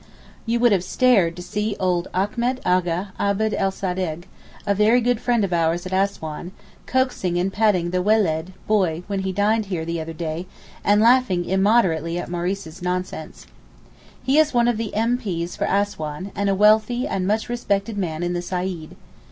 [0.47, 4.23] You would have stared to see old Achmet Agha Abd el Sadig,
[4.65, 6.53] a very good friend of ours at Assouan,
[6.87, 10.47] coaxing and patting the weled (boy) when he dined here the other day,
[10.83, 13.45] and laughing immoderately at Maurice's nonsense.
[14.23, 18.23] He is one of the M.P.'s for Assouan, and a wealthy and much respected man
[18.23, 18.95] in the Saeed.